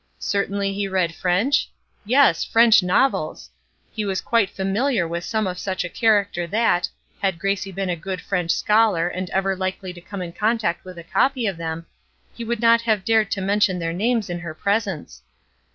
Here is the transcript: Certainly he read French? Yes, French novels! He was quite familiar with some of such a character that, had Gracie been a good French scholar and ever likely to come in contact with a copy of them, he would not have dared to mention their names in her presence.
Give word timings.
Certainly 0.17 0.73
he 0.73 0.87
read 0.87 1.13
French? 1.13 1.69
Yes, 2.05 2.43
French 2.43 2.81
novels! 2.81 3.51
He 3.91 4.03
was 4.03 4.19
quite 4.19 4.49
familiar 4.49 5.07
with 5.07 5.23
some 5.23 5.45
of 5.45 5.59
such 5.59 5.83
a 5.83 5.89
character 5.89 6.47
that, 6.47 6.89
had 7.21 7.37
Gracie 7.37 7.71
been 7.71 7.91
a 7.91 7.95
good 7.95 8.19
French 8.19 8.49
scholar 8.49 9.07
and 9.07 9.29
ever 9.29 9.55
likely 9.55 9.93
to 9.93 10.01
come 10.01 10.23
in 10.23 10.33
contact 10.33 10.83
with 10.83 10.97
a 10.97 11.03
copy 11.03 11.45
of 11.45 11.57
them, 11.57 11.85
he 12.33 12.43
would 12.43 12.61
not 12.63 12.81
have 12.81 13.05
dared 13.05 13.29
to 13.29 13.41
mention 13.41 13.77
their 13.77 13.93
names 13.93 14.27
in 14.27 14.39
her 14.39 14.55
presence. 14.55 15.21